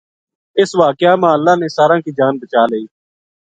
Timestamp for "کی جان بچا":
2.05-2.63